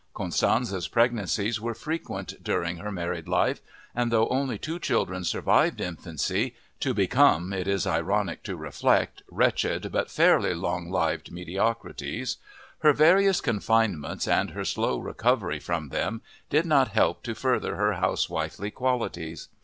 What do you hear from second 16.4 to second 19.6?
did not help to further her housewifely qualities.